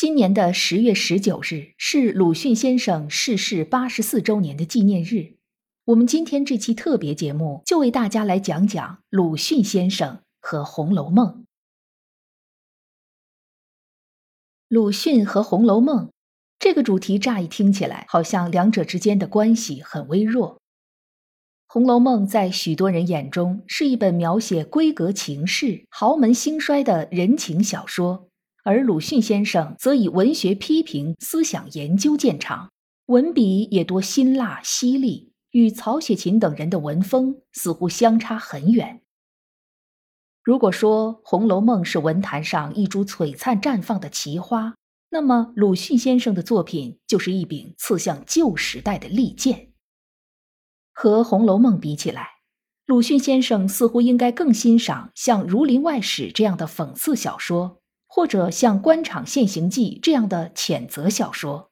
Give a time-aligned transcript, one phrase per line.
[0.00, 5.34] 今年的十月十九日是鲁迅先生逝世八十四周年的纪念日。
[5.84, 11.26] 我们今天这期特别节目就为大家来讲讲鲁迅先生和《红楼梦》。
[14.68, 16.06] 鲁迅和《红楼梦》
[16.58, 20.54] 这个主题乍一听起来，好像两者之间的关系很微弱。
[21.66, 28.29] 《红楼梦》在许多人眼中是一本描写闺阁情事、豪门兴衰的人情小说。
[28.62, 32.70] 而鲁迅先生则以文学批评、思想研究见长，
[33.06, 39.00] 文笔也多辛辣犀利，与曹雪芹等人的文风似乎相差很远。
[40.42, 44.74] 如果说《红楼梦》是文坛上一株璀璨绽放的奇花，
[45.10, 49.72] 那么鲁迅先生的作品就是一柄刺向旧时代的利剑。
[50.92, 52.28] 和《红楼梦》比起来，
[52.84, 57.79] 鲁迅先生似乎应该更欣赏像《儒林外史》这样的讽刺小说。
[58.12, 61.70] 或者像《官场现形记》这样的谴责小说。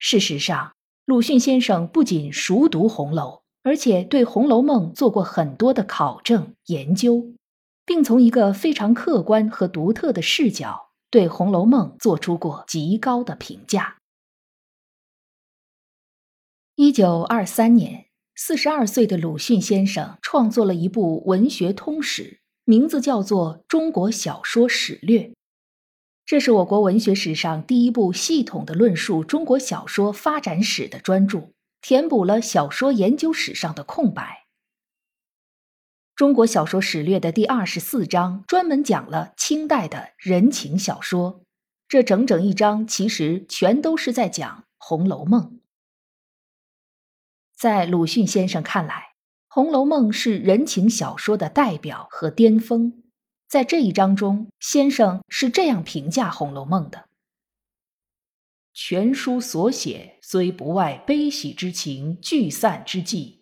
[0.00, 0.74] 事实上，
[1.04, 7.32] 鲁迅先生不仅熟读红楼，而且对《红楼梦》做过很多的考证研究，
[7.86, 13.98] 并从一个非常客观和独特的视角对《红楼梦》做出过极高的评价。
[16.74, 22.40] 一九二三年，四十二岁的鲁迅先生创作了一部文学通史。
[22.70, 25.22] 名字叫做《中国小说史略》，
[26.24, 31.50] 这是我国文学史上第一部系统的论述中国小说发展史的专著，
[31.80, 34.22] 填补了小说研究史上的空白。
[36.14, 41.42] 《中国小说史略》的第二十四章专门讲了清代的人情小说，
[41.88, 45.42] 这整整一章其实全都是在讲《红楼梦》。
[47.58, 48.94] 在鲁迅先生看来，
[49.52, 53.02] 《红楼梦》是人情小说的代表和巅峰，
[53.48, 57.06] 在这一章中，先生是这样评价《红楼梦》的：
[58.72, 63.40] 全书所写虽不外悲喜之情聚散之际，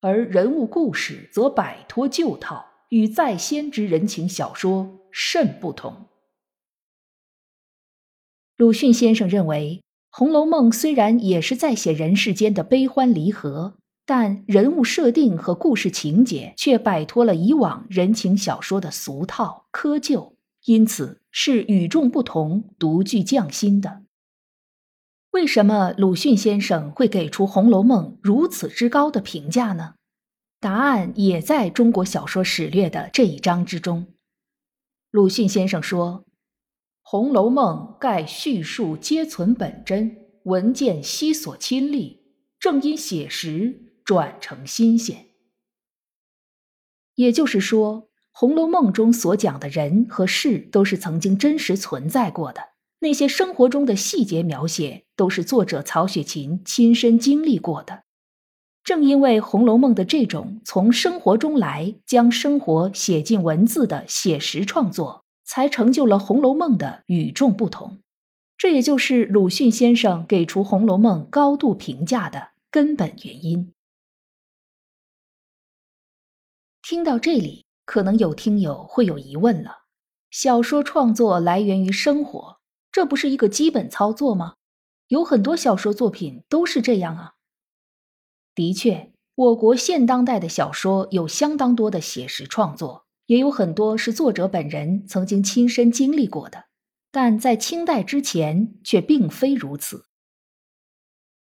[0.00, 6.06] 而人物故事则摆脱旧套，与在先之人情小说甚不同。
[8.56, 9.82] 鲁迅先生认为，
[10.16, 13.74] 《红楼梦》虽然也是在写人世间的悲欢离合。
[14.10, 20.32] 但人物设定和故事情节却摆脱了以往人情小说的俗套窠臼，
[20.64, 24.04] 因此是与众不同、独具匠心的。
[25.32, 29.96] 为什么鲁迅先生会给出《红楼梦》如此之高的评价呢？
[30.58, 34.06] 答案也在中国小说史略的这一章之中。
[35.10, 36.24] 鲁迅先生说
[37.02, 42.22] ：“《红楼梦》盖叙述皆存本真，文见悉所亲历，
[42.58, 45.26] 正因写实。”转成新鲜，
[47.16, 52.70] 也就是说，《红楼梦》中所讲的人和事都是曾经真实存在过的。
[53.00, 58.04] 那些生活中的细节描写，都是作者曹雪芹亲身经历过的。
[58.82, 67.98] 正因为《红楼梦》的这种从生活中来，将生活写进文字的写实创作，才成就了《红楼梦》的与众不同。
[68.56, 73.74] 这也就是鲁迅先生给出《红楼梦》高度评价的根本原因。
[76.90, 79.82] 听到这里，可能有听友会有疑问了：
[80.30, 82.60] 小说创作来源于生活，
[82.90, 84.54] 这不是一个基本操作吗？
[85.08, 87.32] 有很多小说作品都是这样啊。
[88.54, 96.68] 的确，我国现当代的小说有相当多的写实创作，也有很多是作者本人曾经亲身经历过的，
[97.12, 100.06] 但在清代之前却并非如此。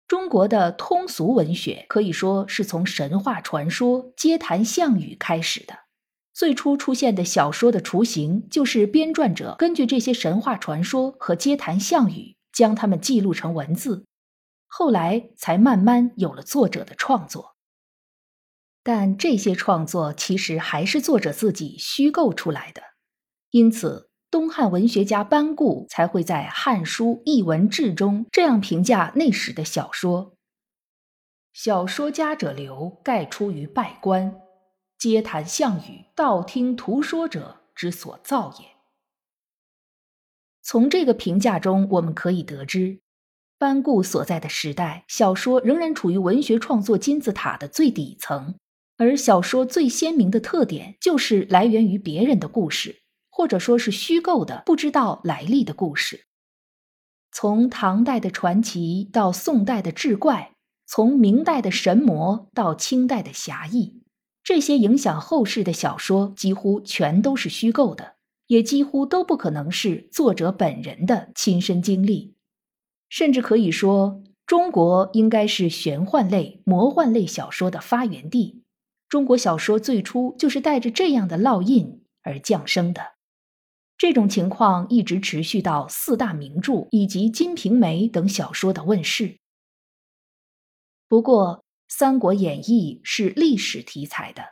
[0.09, 5.81] 中国的通俗文学可以说是从神话传说、街谈巷语开始的。
[6.33, 14.07] 最初出现的小说的雏形，就是编撰者根据这些神话传说和街谈巷语，将它们记录成文字，
[14.67, 17.57] 后来才慢慢有了作者的创作。
[18.83, 22.81] 但这些创作其实还是作者自己虚构出来的，
[23.51, 24.08] 因此。
[24.31, 30.35] 东汉文学家班固才会在《汉书艺文志》中这样评价那时的小说
[31.55, 34.39] ：“小说家者流，盖出于拜官，
[34.99, 38.67] 皆谈项羽，道听途说者之所造也。”
[40.63, 43.01] 从这个评价中，我们可以得知，
[43.57, 48.57] 班固所在的时代，小说仍然处于文学创作金字塔的最底层，
[48.99, 53.01] 而小说最鲜明的特点就是来源于别人的故事，
[53.39, 56.27] 或者说是虚构的、不知道来历的故事。
[57.31, 60.57] 从唐代的传奇到宋代的志怪，
[60.89, 64.03] 从明代的神魔到清代的侠义。
[64.43, 68.17] 这些影响后世的小说几乎全都是虚构的，
[68.49, 72.35] 也几乎都不可能是作者本人的亲身经历，
[73.09, 78.65] 甚至可以说，中国应该是玄幻类、魔幻类小说的发源地。
[79.09, 83.18] 中国小说最初就是带着这样的烙印而降生的。
[83.99, 89.41] 这种情况一直持续到四大名著以及《金瓶梅》等小说的问世。
[91.09, 91.57] 不过，
[91.89, 94.43] 《三国演义》是历史题材的，《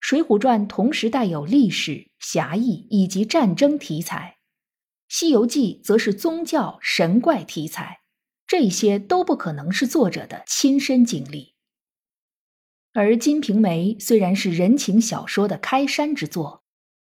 [0.00, 4.38] 水浒传》同时带有历史、侠义以及战争题材，
[5.14, 8.00] 《西游记》则是宗教、神怪题材，
[8.48, 11.54] 这些都不可能是作者的亲身经历。
[12.92, 16.61] 而《金瓶梅》虽然是人情小说的开山之作，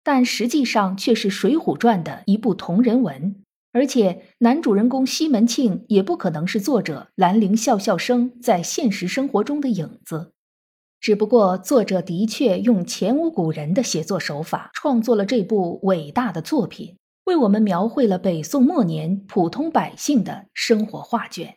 [0.07, 3.43] 但实际上却是《水浒传》的一部同人文。
[3.73, 10.33] 而且，男主人公西门庆也不可能是作者兰陵笑笑生在现实生活中的影子，
[11.01, 21.57] 只不过作者的确用前无古人的写作手法创作了这部伟大的作品，为我们描绘了北宋末年普通百姓的生活画卷。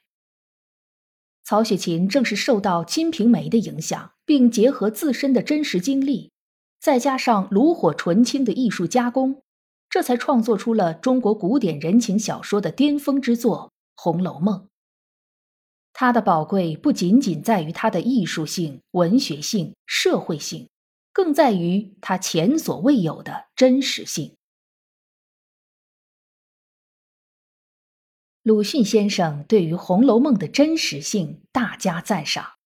[1.44, 6.32] 曹雪芹正是受到《金瓶梅》的影响，并结合自身的真实经历，
[6.80, 9.44] 再加上炉火纯青的艺术加工。
[9.90, 13.72] 这才创作出了中国古典人情小说的巅峰之作
[14.02, 14.60] 《红楼梦》。
[15.94, 20.70] 它的宝贵不仅仅在于它的艺术性、文学性、社会性，
[21.12, 24.36] 更在于它前所未有的真实性。
[28.44, 32.59] 鲁迅先生对于《红楼梦》的真实性大加赞赏，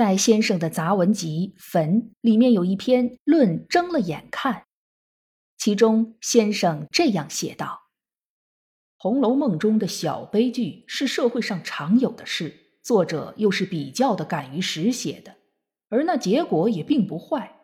[0.00, 4.64] 在先生的杂文集《坟》里面有一篇论睁了眼看。
[5.58, 7.90] 其中，先生这样写道
[9.02, 15.34] ：“《红楼梦》中的小悲剧是社会上常有的事，作者又是比较的敢于实写的，
[15.90, 17.60] 而那结果也并不坏。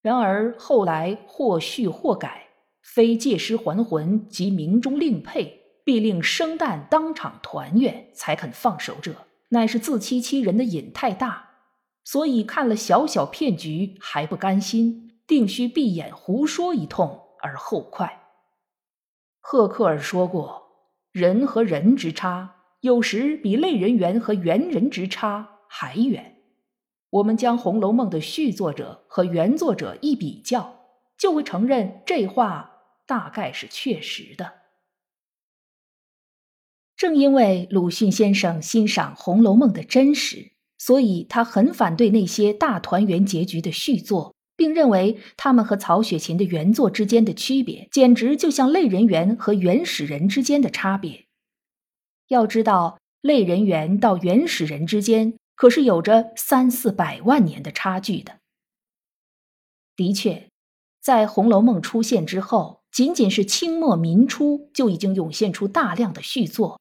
[0.00, 2.46] 然而后来或续或改，
[2.80, 11.50] 非借尸还魂及明中另配，必令生旦当场团圆才肯放手者，乃是自欺欺人的瘾太大，
[12.02, 18.20] 所以看了小小骗局还不甘心。”定须闭眼胡说一通而后快。
[19.38, 26.42] 赫克尔说过：“人和人之差，有时比类人猿和猿人之差还远。”
[27.10, 30.80] 我们将《红楼梦》的续作者和原作者一比较，
[31.16, 34.59] 就会承认这话大概是确实的。
[37.00, 44.34] 正因为鲁迅先生欣赏《红楼梦》的真实，所以他很反对那些大团圆结局的续作。
[44.54, 51.24] 并认为他们和曹雪芹的原作之间的区别，简直就像类人猿和原始人之间的差别。
[52.28, 58.40] 要知道，类人猿到原始人之间可是有着三四百万年的差距的。
[59.96, 60.50] 的确，
[61.00, 66.78] 在《红楼梦》出现之后，仅仅是清末民初就已经涌现出大量的续作，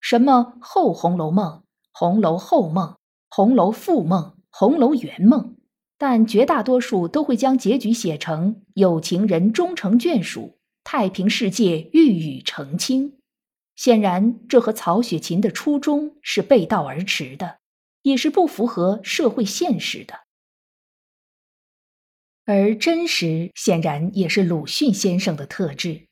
[0.00, 1.46] 什么《后红楼梦》
[1.92, 2.88] 《红楼后梦》
[3.28, 5.40] 《红楼复梦》《红楼圆梦》。
[6.00, 13.18] 但绝大多数都会将结局写成有情人终成眷属，太平世界玉宇澄清。
[13.74, 17.58] 显然，这和曹雪芹的初衷是背道而驰的，
[18.02, 20.20] 也是不符合社会现实的。
[22.44, 26.07] 而真实显然也是鲁迅先生的特质。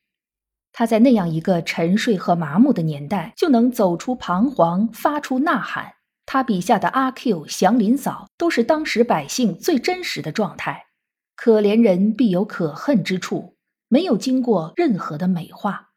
[0.79, 5.95] 他在那样一个沉睡和麻木的年代，就能走出彷徨，发出呐喊。
[6.27, 10.89] 他笔下的阿 Q、祥林嫂都是当时百姓最真实的状态。
[11.35, 13.57] 可怜人必有可恨之处，
[13.89, 15.93] 没有经过任何的美化。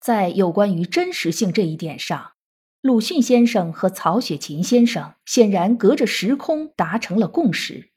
[0.00, 2.32] 在有关于真实性这一点上，
[2.80, 7.92] 鲁迅先生和曹雪芹先生显然隔着时空达成了共识：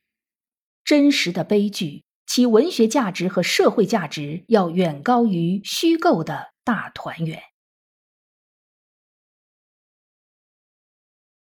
[0.85, 7.43] 真实的悲剧，其文学价值和社会价值要远高于虚构的大团圆。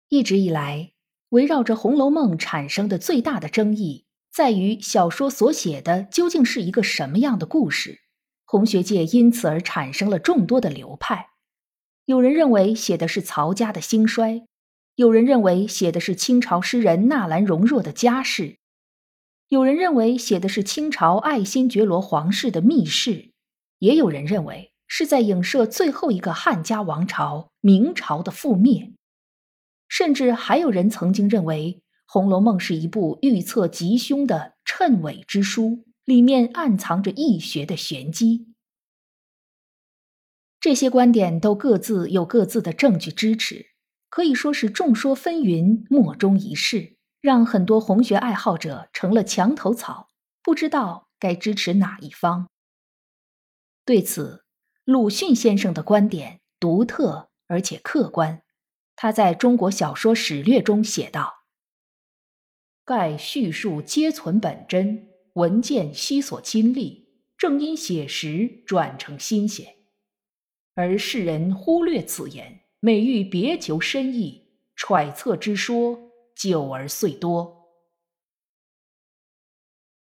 [0.09, 0.91] 一直以来，
[1.29, 8.01] 围绕着《红楼梦》产生的最大的争议，在于小说所写的究竟是一个什么样的故事。
[8.43, 11.29] 红学界因此而产生了众多的流派。
[12.03, 14.45] 有人认为写的是曹家的兴衰，
[14.95, 18.59] 有人认为写的是清朝诗人纳兰容若的家世，
[19.49, 23.31] 有人认为写的是清朝爱新觉罗皇室的密室，
[23.79, 28.93] 也有人认为是在影射最后一个汉家王朝明朝的覆灭。
[29.87, 38.47] 甚至还有人曾经认为，《红楼梦》是一部预测吉凶的谶纬之书，里面暗藏着易学的玄机。
[40.59, 43.67] 这些观点都各自有各自的证据支持，
[44.09, 50.09] 可以说是众说纷纭，莫衷一是，让很多红学爱好者成了墙头草，
[50.41, 52.49] 不知道该支持哪一方。
[53.85, 54.43] 对此，
[54.83, 58.43] 鲁迅先生的观点独特而且客观。
[58.97, 61.45] 他在中国小说史略中写道
[62.83, 69.77] ：“盖叙述皆存本真，文件悉所亲历，正因写实转成新鲜。
[70.75, 77.69] 而世人忽略此言，每欲别求深意，揣测之说久而遂多。”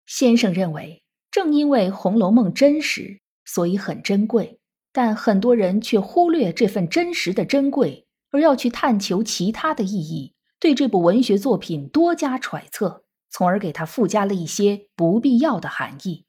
[0.06, 3.20] 先生认为，正因为《红楼梦》真实。
[3.50, 4.60] 所以很珍贵，
[4.92, 16.26] 但很多人却忽略这份真实的珍贵，而要去探求其他的意义，对这部文学作品多加揣测，从而给它附加了一些不必要的含义。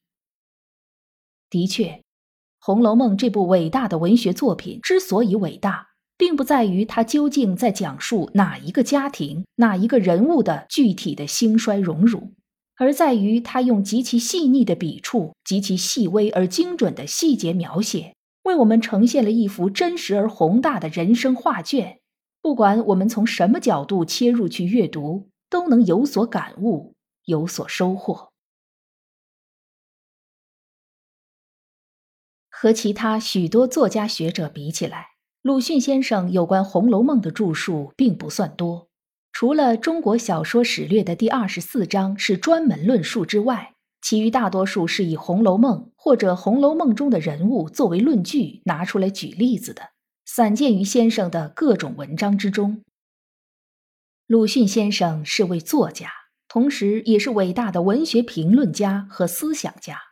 [1.50, 1.88] 的确，
[2.58, 5.89] 《红楼梦》这部伟大的文学作品之所以伟大，
[6.20, 12.34] 并不在于它究竟在讲述哪一个家庭、哪一个人物的具体的兴衰荣辱。
[12.76, 22.00] 而在于他用极其细腻的笔触、极其细微而精准的细节描写，为我们呈现了一幅真实而宏大的人生画卷。
[22.42, 26.96] 不管我们从什么角度切入去阅读，都能有所感悟，
[27.26, 28.32] 有所收获。
[32.50, 35.09] 和其他许多作家学者比起来，
[35.42, 38.90] 鲁迅先生有关《红楼梦》的著述并不算多。
[39.32, 49.92] 除了《中国小说史略》的第二十四章是专门论述之外，其余大多数是以《红楼梦》或者《红楼梦》中的人物作为论据拿出来举例子的，
[50.26, 52.84] 散见于先生的各种文章之中。
[54.28, 56.12] 鲁迅先生是位作家，
[56.50, 60.09] 同时也是伟大的文学评论家和思想家。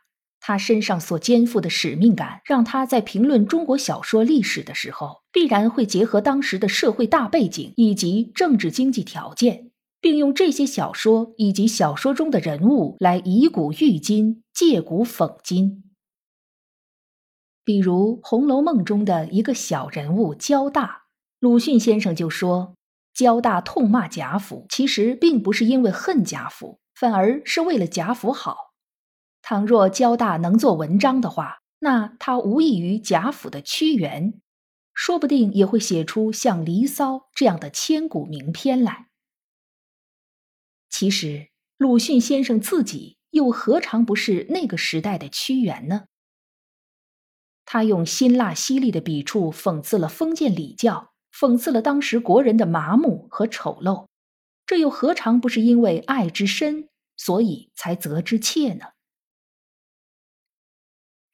[0.48, 15.84] 他身上所肩负的使命感，让他在评论中国小说历史的时候，必然会结合当时的社会大背景以及政治经济条件，并用这些小说以及小说中的人物来以古喻今，借古讽今。
[17.62, 21.02] 比如《红楼梦》中的一个小人物焦大，
[21.40, 22.74] 鲁迅先生就说
[23.12, 28.67] ：“焦大痛骂贾府，其实并不是因为恨贾府，反而是为了贾府好。”
[29.48, 34.38] 倘若交大能做文章的话，那他无异于贾府的屈原，
[34.92, 39.08] 说不定也会写出像《离骚》这样的千古名篇来。
[40.90, 46.08] 其实，鲁迅先生自己又何尝不是那个时代的屈原呢？
[47.64, 54.08] 他用辛辣犀利的笔触讽刺了封建礼教，讽刺了当时国人的麻木和丑陋，
[54.66, 58.88] 这又何尝不是因为爱之深，所以才责之切呢？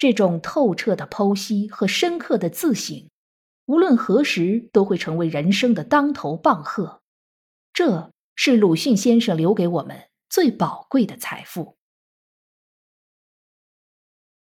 [0.04, 3.08] 这种透彻的剖析和深刻的自省，
[3.64, 7.00] 无论何时都会成为人生的当头棒喝。
[7.73, 11.78] 这是鲁迅先生留给我们最宝贵的财富。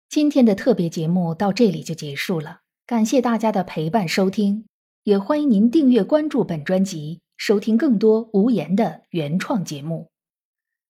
[0.10, 4.66] 今天的特别节目到这里就结束了，感谢大家的陪伴收听，
[5.04, 10.10] 也欢迎您订阅关注本专辑，收听更多无言的原创节目。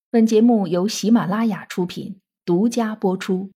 [0.10, 3.52] 本节目由喜马拉雅出品，独家播出。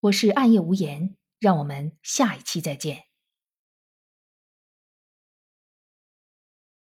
[0.00, 3.05] 我是暗夜无言，让我们下一期再见。